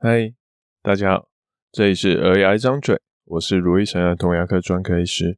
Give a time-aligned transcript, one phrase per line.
[0.00, 0.32] 嗨，
[0.80, 1.28] 大家好，
[1.72, 5.36] 这里是儿牙一张嘴，我是如意成儿童牙科专科医师。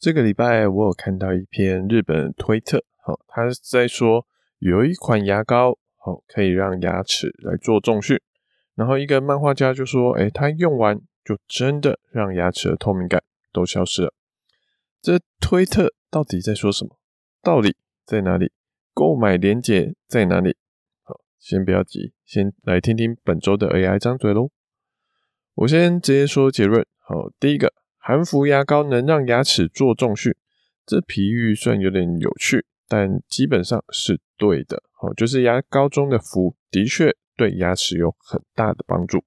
[0.00, 4.26] 这个礼拜我有看到一篇日本推特，好，他在说
[4.58, 8.20] 有一款牙膏，好，可以让牙齿来做重训。
[8.74, 13.22] 然后一个漫画家就说，哎，他用完就真的让牙齿的透明感
[13.52, 14.12] 都消失了。
[15.00, 16.98] 这推特到底在说什么？
[17.40, 18.50] 道理在哪里？
[18.92, 20.56] 购买链接在哪里？
[21.04, 24.50] 好，先不要急，先来听听本周的 AI 张嘴喽。
[25.54, 26.84] 我先直接说结论。
[26.98, 30.34] 好，第一个，含氟牙膏能让牙齿做重训，
[30.84, 34.82] 这比喻算有点有趣，但基本上是对的。
[34.90, 39.24] 好，就是牙膏中的氟的确对牙齿有很大的帮助。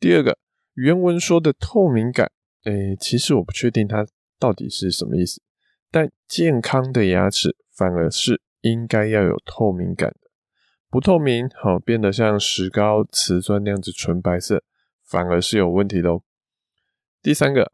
[0.00, 0.36] 第二个，
[0.74, 2.32] 原文说的透明感，
[2.64, 4.04] 诶，其实我不确定它
[4.40, 5.40] 到底是什么意思，
[5.92, 8.42] 但健康的牙齿反而是。
[8.62, 10.27] 应该要有透明感的，
[10.90, 14.62] 不透明，好变得像石膏、瓷砖那样子纯白色，
[15.04, 16.22] 反而是有问题的哦。
[17.22, 17.70] 第三个，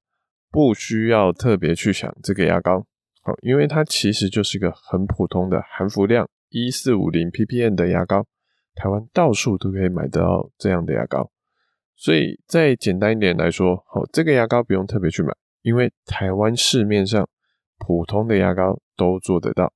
[0.51, 2.81] 不需要特别去想这个牙膏，
[3.23, 8.27] 好，因为它其实就是一个很普通的含氟量一四五零 ppm 的牙膏，
[8.75, 11.31] 台湾到处都可以买得到这样的牙膏，
[11.95, 17.29] 所以再简单一点来说，好，这个牙膏不用特别去买，因为台湾市面上
[17.79, 19.73] 普通的牙膏都做得到。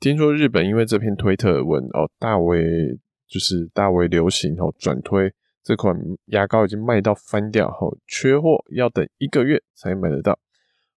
[0.00, 10.38] 听说日本因为这篇推特文哦，大为就是大为流行哦，转推这款牙膏已经卖到翻掉后，缺货要等一个月才买得到。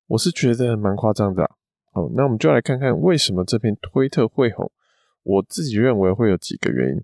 [0.08, 1.50] 我是觉得蛮夸张的啊。
[1.94, 4.72] 好，那我们就来看看为什么这篇推特会红。
[5.24, 7.02] 我自己认为会有几个原因。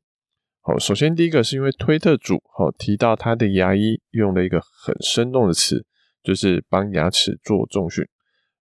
[0.61, 5.85] 好，首先第一个是因为推特主好提到他的牙医用了一个很生动的词，
[6.23, 8.05] 就是帮牙齿做重训，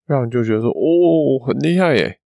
[0.07, 2.19] 让人就觉得说哦，很厉害耶。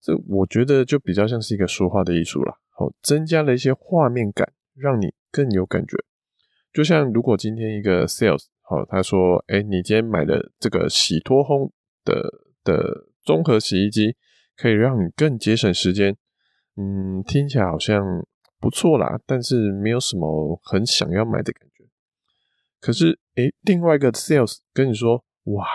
[0.00, 5.96] 这我觉得就比较像是一个说话的艺术了，好，增加了一些画面感，让你更有感觉。
[6.72, 11.70] 就像如果今天一个 sales，好，他说，哎，你今天买的这个洗脱烘
[12.04, 12.22] 的
[12.64, 14.16] 的综合洗衣机，
[14.56, 16.16] 可以让你更节省时间，
[16.76, 18.24] 嗯，听起来好像
[18.58, 21.84] 不错啦，但是没有什么很想要买的感觉。
[22.80, 25.66] 可是，哎，另外一个 sales 跟你说，哇，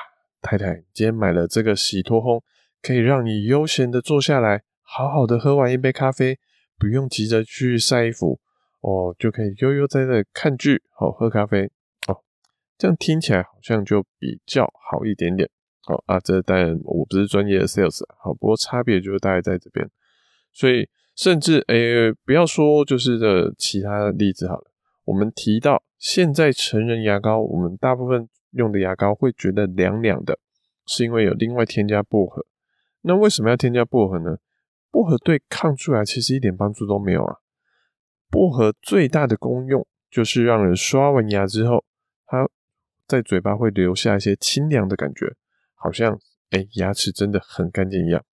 [0.41, 2.41] 太太，今天买了这个洗脱烘。
[2.85, 6.37] 可以让你悠闲的坐下来，好好的喝完一杯咖啡，
[6.77, 8.39] 不用急着去晒衣服
[8.81, 11.65] 哦，就可以悠悠哉哉看剧，好喝咖啡
[12.07, 12.21] 哦，
[12.77, 15.49] 这样听起来好像就比较好一点点。
[15.81, 19.89] 好啊，这当然我不是专业的 sales，好，不过差别就是大概在这边。
[20.53, 24.71] 所以甚至诶、不要说就是这其他的例子好了，
[25.05, 30.37] 我们提到现在成人牙膏，我们大部分用的牙膏会觉得凉凉的，
[30.85, 32.45] 是因为有另外添加薄荷。
[33.07, 34.37] 那为什么要添加薄荷呢？
[34.89, 37.35] 薄荷对抗蛀牙其实一点帮助都没有啊。
[38.31, 41.85] 薄荷最大的功用就是让人刷完牙之后，
[42.25, 42.49] 它
[43.07, 45.35] 在嘴巴会留下一些清凉的感觉，
[45.75, 48.23] 好像哎、牙齿真的很干净一样，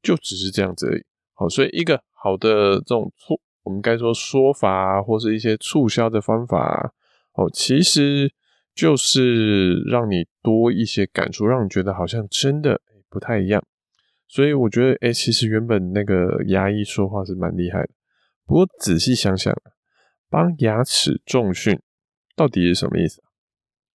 [0.00, 1.04] 就只是这样子而已。
[1.32, 6.92] 好，所以一个好的这种促，我们该说说法啊，或是一些促销的方法，
[7.32, 8.32] 哦，其实
[8.74, 13.64] 就是让你多一些感触，让你觉得好像真的不太一样。
[14.32, 17.90] 所以我觉得，哎、其实原本那个牙医说话是蛮厉害的。
[18.46, 19.54] 不过仔细想想，
[20.30, 21.78] 帮牙齿重训
[22.34, 23.22] 到底是什么意思？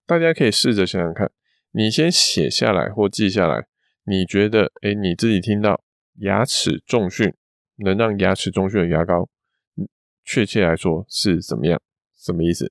[0.04, 1.32] 大家可以试着想想看。
[1.70, 3.66] 你先写下来或记下来，
[4.04, 5.82] 你觉得，哎、你自己听到
[6.16, 7.32] 牙齿重训
[7.76, 9.30] 能让牙齿重训的牙膏，
[10.22, 11.80] 确切来说是怎么样？
[12.14, 12.70] 什么意思？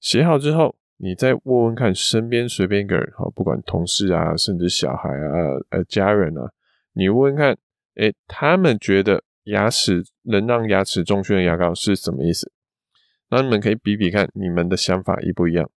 [0.00, 0.79] 写好之后。
[1.02, 6.52] 你再问问看身边随便一个人，好，不管同事啊，甚至小孩啊，呃，家人啊，
[6.92, 7.56] 你问问看，
[7.94, 12.52] 诶，他们觉得牙齿能让牙齿重训的牙膏是什么意思？
[13.30, 15.70] 那你们可以比比看，你们的想法一不一样？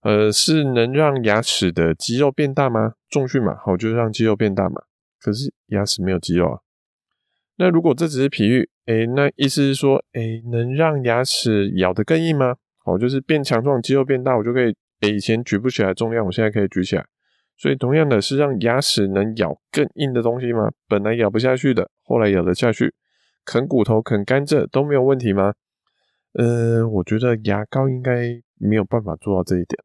[0.00, 2.94] 呃，是能让牙齿的肌肉变大吗？
[3.08, 4.82] 重训嘛，好，就让肌肉变大嘛。
[5.20, 6.58] 可是牙齿没有肌肉啊。
[7.58, 12.56] 那如果这只是比喻，诶，那意思是说，诶，能让牙齿咬得更硬吗？
[12.86, 17.04] 哦，就是变强壮，肌肉变大，我就可以，诶，以前举不起来重量，我现在可以举起来。
[17.58, 20.70] 所以同样的是让牙齿能咬更硬的东西吗？
[20.86, 22.94] 本来咬不下去的，后来咬得下去。
[23.44, 25.54] 啃骨头、啃甘蔗都没有问题吗？
[26.34, 29.82] 呃，我觉得牙膏应该没有办法做到这一点。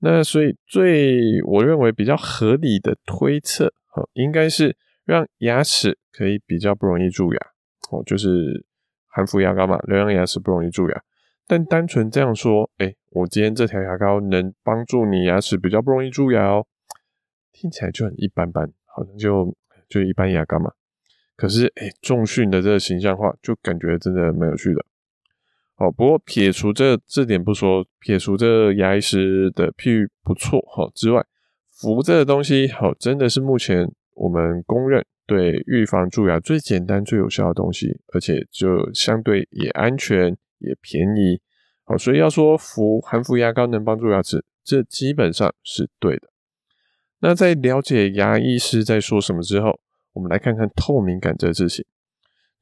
[0.00, 7.40] 那所以最我认为比较合理的推测，哦，应该是让牙齿可以比较不容易蛀牙。
[7.90, 8.66] 哦，就是
[9.06, 11.02] 含氟牙膏嘛，能让牙齿不容易蛀牙。
[11.46, 16.66] 但单纯这样说，哎、我今天这条牙膏能帮助你牙齿比较不容易蛀牙哦，
[17.52, 19.54] 听起来就很一般般，好像就
[19.88, 20.72] 就一般牙膏嘛。
[21.36, 24.84] 可是，哎、欸，重训的这个形象化，就感觉真的蛮有趣的。
[25.74, 31.24] 好，不过撇除这这点不说，撇除这牙医师的譬喻不错哈之外，
[31.72, 41.40] 氟这个东西好真的是目前我们公认对预防蛀牙最简单、最有效的东西，而且就相对也安全也便宜。
[41.84, 46.28] 好，所以要说氟含氟牙膏能帮助牙齿，这基本上是对的。
[47.20, 49.78] 那在了解牙医师在说什么之后，
[50.12, 51.84] 我们来看看透明感这个事情。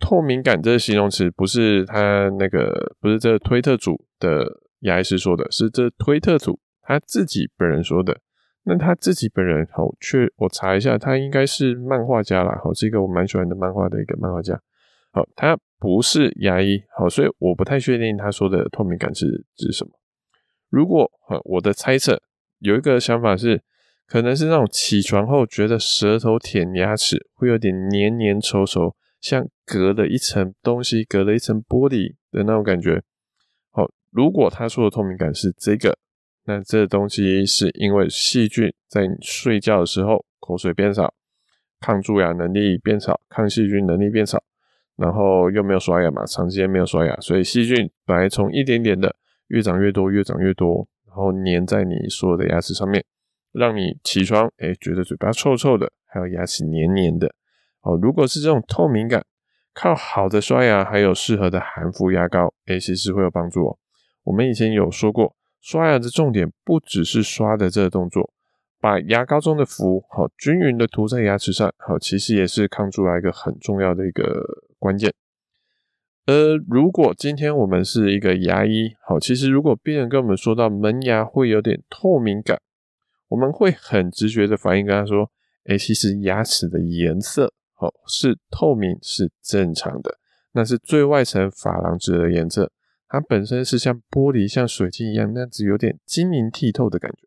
[0.01, 4.47] 透明感这个形容词不是他那个，不是这推特组的
[4.81, 8.19] 牙医师说的，是这推特组他自己本人说的。
[8.65, 14.61] 那他自己本人，好，确我查一下，他应该是漫画家啦，好，是一个我蛮喜欢的漫画的一个漫画家。
[15.11, 19.91] 好，他不是牙医，好，所以我不太确定他说的透明感是指什么。
[20.71, 22.23] 如果，好，我的猜测
[22.61, 23.61] 有一个想法是，
[24.07, 33.03] 可能是那种起床后觉得舌头舔牙齿会有点黏黏稠稠，像隔了一层东西，隔了一层玻璃的那种感觉。
[33.73, 35.99] 好，如果他说的透明感是这个。
[36.45, 41.13] 那这东西是因为细菌在你睡觉的时候口水变少，
[41.81, 44.43] 抗蛀牙能力变少，抗细菌能力变少，
[44.97, 49.15] 然后又没有刷牙嘛，长时间没有刷牙，所以细菌本来从一点点的
[49.49, 53.05] 越长越多，越长越多，然后粘在你所有的牙齿上面，
[53.53, 57.35] 让你起床哎觉得嘴巴臭臭的，还有牙齿黏黏的。
[57.83, 59.25] 哦，如果是这种透明感，
[59.75, 63.79] 靠好的刷牙还有适合的含氟牙膏，哎其实会有帮助哦。
[64.25, 65.35] 我们以前有说过。
[65.65, 68.33] 刷牙的重点不只是刷的这个动作，
[68.81, 74.43] 把牙膏中的氟好均匀的涂在牙齿上，好，其实也是抗蛀牙一个很重要的一个
[74.83, 75.15] 关键。
[76.27, 82.61] 而如果今天我们是一个牙医，好，其实如果病人跟我们说到门牙会有点透明感，
[83.29, 85.31] 我们会很直觉的反应跟他说，
[85.65, 90.19] 哎，其实牙齿的颜色好是透明是正常的，
[90.53, 92.71] 那是最外层珐琅质的颜色。
[93.09, 97.27] 它本身是像玻璃、像水晶一样那样子，有点晶莹剔透的感觉，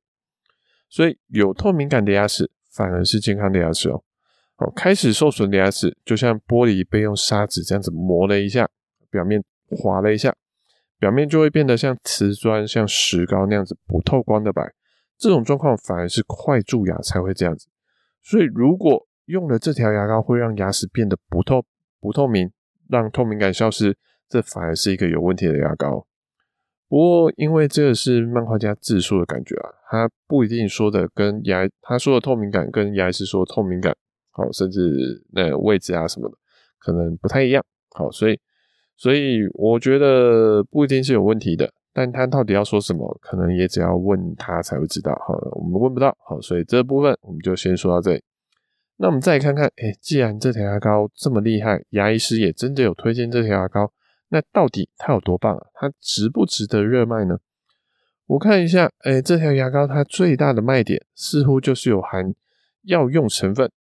[0.89, 4.04] 所以有透明感的牙齿反而是健康的牙齿哦。
[4.57, 8.69] 好，开始受损的牙齿就像玻璃被用砂纸这样子磨了一下，
[9.09, 10.33] 表面划了一下，
[10.99, 14.73] 表面就会变得像瓷砖、像石膏那样子不透光的白。
[15.17, 17.67] 这种状况反而是快蛀牙才会这样子。
[18.21, 21.63] 所以如果用了这条牙膏会让牙齿变得不透
[21.99, 22.51] 不透明，
[22.89, 23.97] 让透明感消失。
[24.27, 26.07] 这反而是一个有问题的牙膏。
[26.89, 33.95] 不过，因为这个是漫画家自述的感觉啊，他不一定说的跟牙他说的透明感跟牙医师说的透明感，
[34.35, 36.35] 好，甚至那位置啊什么的，
[36.77, 37.63] 可能不太一样。
[37.91, 38.37] 好，所以，
[38.97, 45.13] 所以我觉得不一定是有问题的，但他到底要说什么，可能也只要问他才会知道。
[45.25, 46.13] 好，我们问不到。
[46.19, 48.21] 好，所以这部分我们就先说到这里。
[48.97, 53.93] 那我们再看看，哎，既然这条牙膏这么厉害，牙医师也真的有推荐这条牙膏。
[54.27, 55.67] 那到底它有多棒啊？
[55.73, 57.37] 它值不值得热卖呢？
[58.25, 62.33] 我看一下，哎，这条牙膏它最大的卖点似乎就是有含
[62.83, 63.71] 药用成分。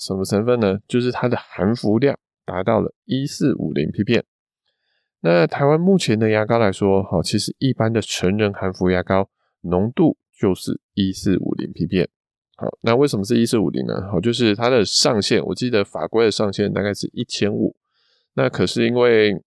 [0.00, 0.78] 什么成分呢？
[0.88, 4.22] 就是它的含氟量达到了一四五零 ppm。
[5.20, 9.28] 那台湾目前的牙膏来说，好，其实一般的成人含氟牙膏
[9.60, 12.08] 浓度就是一四五零 ppm。
[12.56, 14.08] 好，那为什么是一四五零呢？
[14.10, 17.76] 好，就是它的上限，我记得法规的上限大概是一千五。
[18.32, 19.42] 那可是因为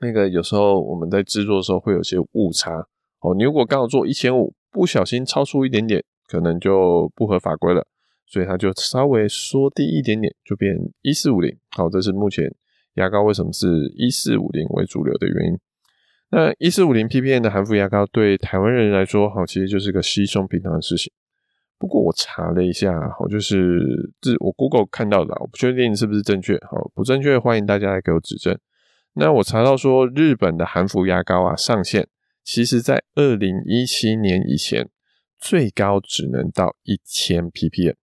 [0.00, 2.86] 那个有时候我们在制作的时候会有些误差
[3.20, 7.86] 哦，你如果刚好做一千五，不小心超出一点点，可能就不合法规了，
[8.30, 11.54] 所以它就稍微缩低一点点，就变一四五零。
[11.70, 12.50] 好，这是目前
[12.94, 15.58] 牙膏为什么是一四五零为主流的原因。
[16.30, 21.12] 那一四五零 ppm 的含氟牙膏对台湾人来说，好，其实就是个稀松平常的事情。
[21.76, 23.80] 不过我查了一下，好，就是
[24.20, 28.56] 这我 Google 看到的，我不确定是不是正确，好，不正确欢迎大家来给我指正。
[29.14, 32.06] 那我查到说，日本的含氟牙膏啊，上限
[32.44, 34.88] 其实在二零一七年以前，
[35.36, 37.94] 最高只能到一千 ppm，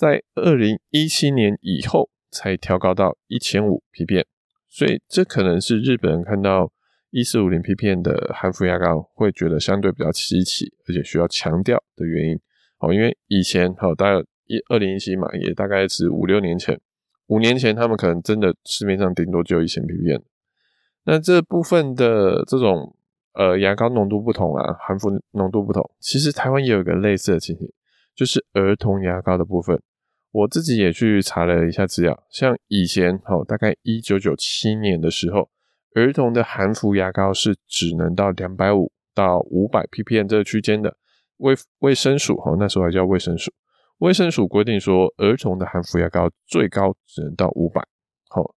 [0.00, 4.24] 在二零一七年以后才调高到一千五 ppm，
[4.66, 6.72] 所以这可能是日本人看到
[7.10, 12.40] 一四五零 ppm 的含氟牙膏会觉得相对比较稀奇，而且需要强调的原因。
[12.78, 16.80] 哦，因为以前哦，大概一二零一七嘛，也大概是五六年前。
[17.26, 20.22] 五年前，他们可能真的市面上顶多就一千 ppm。
[21.04, 22.96] 那这部分的这种
[23.34, 27.70] 呃牙膏浓度不同啊，含氟浓度不同，其实台湾也有一个类似的情形，
[28.14, 29.78] 就是儿童牙膏的部分。
[30.32, 35.48] 我自己也去查了一下资料，像以前哦，大概一九九七年的时候，
[35.94, 40.96] 儿童的含氟牙膏是只能到两百五到五百 ppm 这个区间的。
[41.38, 43.50] 卫卫生署哦，那时候还叫卫生署。
[43.98, 47.82] 卫生署规定说，儿童的含氟牙膏最高只能到五百。
[48.28, 48.54] 好，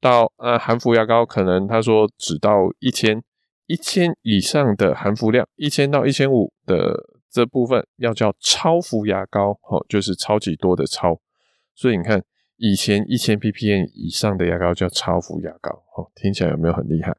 [0.00, 3.22] 到呃含氟牙膏，可能他说只到一千
[3.66, 6.94] 一千以上的含氟量，一千到一千五的
[7.32, 11.18] 这部分要叫超氟牙膏，哦，就是超级多的超。
[11.74, 12.22] 所以你看，
[12.58, 17.16] 以前一千 ppm 以上的牙膏叫超氟牙膏，哦，听起来有没有很厉害？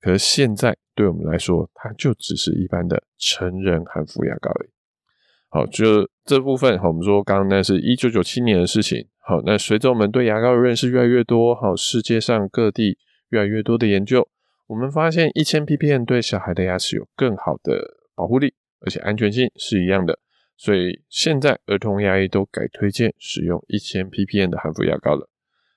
[0.00, 4.70] 可是现在对我们来说，它就只是一般的成人含氟牙膏而已。
[5.48, 9.08] 好，就这部分，好我们说刚刚那是一九九七年的事情。
[9.18, 12.98] 好，那随着我们对牙膏的认识越来越多，好，世界上各地
[13.30, 14.28] 越来越多的研究，
[14.68, 18.54] 我们发现一千 ppm 对小孩的牙齿有更好的保护力，
[18.86, 20.18] 而且安全性是一样的。
[20.56, 25.28] 所以现在儿童牙医都改推荐使用一千 ppm 的含氟牙膏了。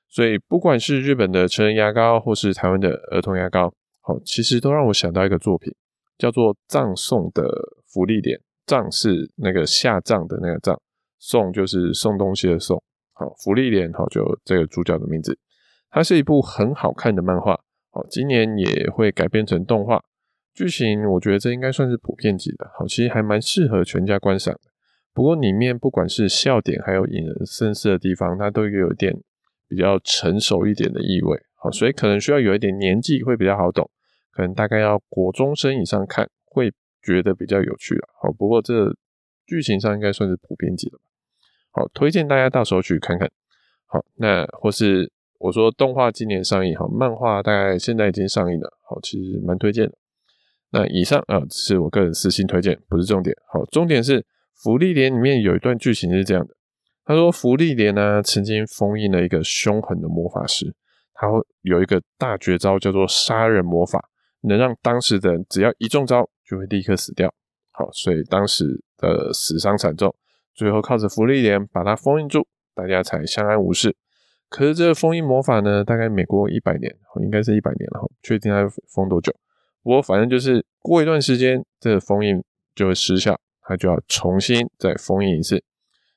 [0.08, 5.74] 所以不管是日本的成人牙膏，或是台湾的儿童牙膏，好，其实都让我想到一个作品，
[6.18, 7.44] 叫做葬送的
[7.88, 8.40] 福利莲。
[8.66, 10.80] 葬是那个下葬的那个葬，
[11.18, 12.82] 送就是送东西的送。
[13.14, 15.38] 好，福利莲好，就这个主角的名字。
[15.90, 20.04] 它是一部很好看的漫画，好，今年也会改编成动画。
[20.60, 24.60] 剧情我觉得这应该算是普遍级的，好，其实还蛮适合全家观赏的。
[25.14, 29.16] 不过里面不管是笑点，还有引人深思的地方，它都有一点
[29.70, 31.40] 比较成熟一点的意味。
[31.56, 33.90] 好，所以可能需要有一点年纪会比较好懂，
[34.32, 36.74] 可能大概要国中生以上看会。
[37.02, 38.94] 觉得比较有趣了，好，不过这
[39.48, 41.04] 剧情上应该算是普遍级的吧，
[41.72, 43.32] 好，推荐大家到时候去看看，
[43.86, 49.98] 好，那或是我说动画今年上映，好，漫画大概现在已经上映了，好，其实蛮推荐的。
[50.72, 56.54] 那以上啊，是我个人私心推荐，不是重点，好，重点是芙莉莲里面有一段剧情是这样的，
[57.06, 60.76] 他说芙莉莲呢曾经封印了一个凶狠的魔法师，
[61.14, 64.10] 他会有一个大绝招叫做杀人魔法，
[64.42, 66.30] 能让当时的人只要一中招。
[66.50, 67.32] 就会立刻死掉，
[67.70, 68.66] 好，所以当时
[68.98, 70.12] 的死伤惨重，
[70.56, 73.96] 最后靠着芙莉莲把它封印住，大家才相安无事。
[74.50, 79.32] 可是这个封印魔法呢，大概每过一百年，应该是一百年了，确定它封多久？
[79.84, 82.44] 我反正就是过一段时间，这个封印
[82.76, 85.64] 就会失效，它就要重新再封印一次。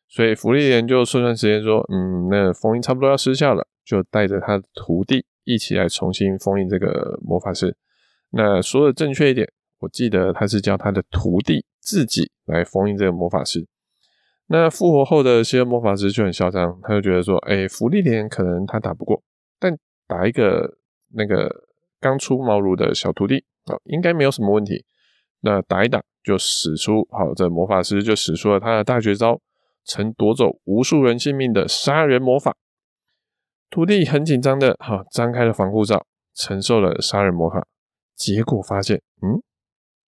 [0.08, 7.76] 所以芙莉莲就算算时间说，嗯，那封印差不多要失效了，就带着他的徒弟一起来重新封印这个魔法师。
[8.30, 9.50] 那说的正确一点。
[9.82, 13.66] 我记得他是叫他的徒弟自己来封印这个魔法师。
[14.46, 19.20] 那复活后的邪恶魔法师就很嚣张，他就觉得说：“哎、欸，芙莉莲可能他打不过，
[19.58, 19.76] 但
[20.06, 20.78] 打一个
[21.14, 21.64] 那个
[21.98, 24.84] 刚出茅庐的小徒弟啊，应该没有什么问题。
[25.40, 29.40] 那打一打就使出，好，这魔法师就使出了他的大绝招，
[29.84, 32.56] 曾夺走无数人性命的杀人魔法。
[33.70, 37.66] 徒弟很紧张的，哈，张开了防护罩，承受了杀人魔法，
[38.14, 39.42] 结果发现，嗯。”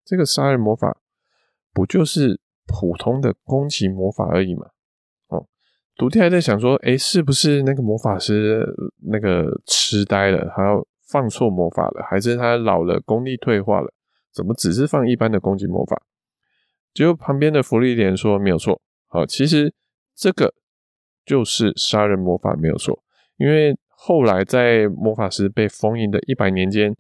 [0.04, 0.99] 这个杀人魔法
[1.73, 4.66] 不就是普通的攻击魔法而已嘛？
[5.28, 5.47] 哦，
[5.97, 8.66] 徒弟还在想说，诶，是不是那个魔法师
[9.11, 13.92] 那个痴呆了，还要放错魔法了，还是他老了，功力退化了？
[14.33, 16.00] 怎么只是放一般的攻击魔法？
[16.95, 19.75] 结果旁边的福利莲说没有错，好，其实
[20.16, 20.54] 这个
[21.26, 23.02] 就是杀人魔法没有错，
[23.37, 26.97] 因为后来在魔法师被封印的一百年间。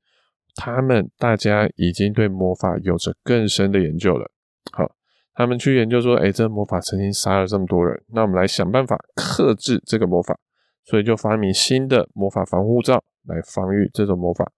[0.54, 4.30] 他们大家已经对魔法有着更深的研究了。
[4.70, 4.94] 好，
[5.32, 10.38] 他们去研究说，诶，这魔法曾经杀了这么多人，那我们来想办法克制这个魔法，
[10.84, 14.50] 所以就发明新的魔法防护罩来防御这种魔法。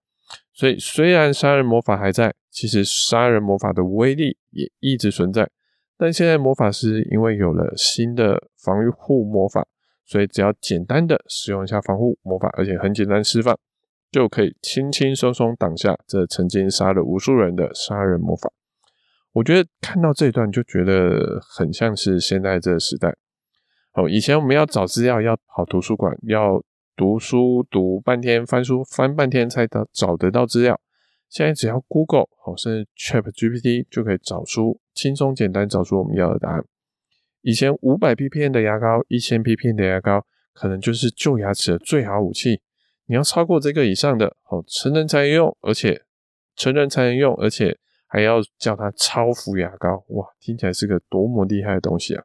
[0.53, 5.49] 所以虽然杀人魔法还在，其实杀人魔法的威力也一直存在。
[5.97, 9.65] 但现在魔法师因为有了新的防御护魔法，
[10.05, 13.57] 所以只要简单的使用一下防护魔法，而且很简单释放。
[14.11, 18.49] 就可以轻轻松松挡下这曾经杀了无数人的杀人魔法。
[19.33, 23.13] 我觉得看到这一段就觉得很像是现在这个时代。
[23.95, 26.61] 哦，以前我们要找资料要跑图书馆，要
[26.97, 30.79] 读书读半天，翻书翻半天才找找得到资料。
[31.29, 36.65] 现在只要 Google 哦，甚至 ChatGPT 就可以找出轻松简单找出我们要的答案。
[37.41, 42.61] 以前五百 ppm 的牙膏，一千 ppm 的牙膏，可能就是救牙齿的最好武器。
[43.05, 46.01] 你要超过这个以上的，哦，成人才能用，而且
[46.57, 52.23] 成人才能用，而且还要叫它超氟牙膏，哇，听起来是个多么厉害的东西啊！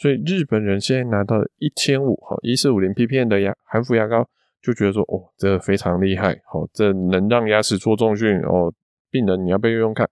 [0.00, 4.26] 所以日本人现在拿到一千五，哈，一四五零 ppm 的牙含氟牙膏，
[4.62, 8.72] 就觉得说，哦，这个非常厉害，哦，这能让牙齿做重训，哦，
[9.10, 10.08] 病人你要不要用用看？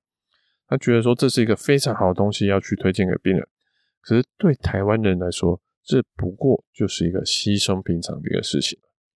[0.67, 3.49] 他觉得说这是一个非常好的东西，要去推荐给病人。
[4.03, 8.79] 可是对台湾人来说，这不过就是一个稀松平常的一个事情。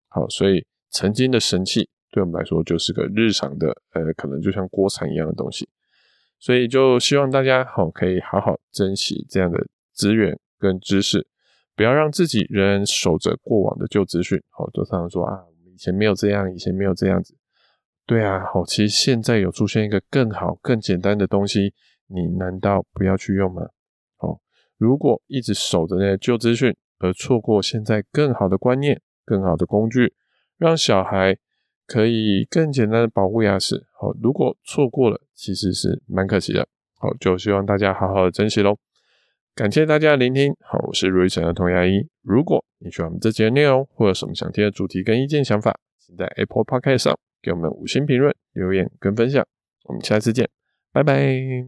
[0.10, 5.68] 好，所以曾经的神器对我们来说就是个日常的，呃，可能就像锅铲一样的东西。
[6.38, 11.26] 所以就希望大家好，可以好好珍惜这样的资源跟知识，
[11.76, 14.40] 不要让自己仍然守着过往的旧资讯。
[14.50, 17.36] 好，就常常说啊，我们以前没有这样，以前没有这样子。
[18.06, 21.74] 对啊，好，其实现在有出现一个更好、更简单的东西，
[22.08, 23.62] 你难道不要去用吗？
[24.18, 24.40] 哦，
[24.78, 30.14] 如果一直守着那些旧资讯，而错过现在更好的观念、更好的工具，
[30.58, 31.38] 让小孩
[31.86, 33.86] 可以更简单的保护牙齿。
[33.94, 36.68] 好，如果错过了，其实是蛮可惜的。
[36.96, 38.76] 好，就希望大家好好的珍惜喽。
[39.60, 40.56] 感谢大家的聆听。
[40.62, 42.08] 好，我是如意城的童牙医。
[42.22, 47.20] 如果你喜欢我们这节的内容，或有什么想听的主题跟意见想法，请在 Apple Podcast 上。
[47.42, 49.46] 给我们五星评论、留言跟分享，
[49.84, 50.48] 我们下次见，
[50.94, 51.68] 拜拜。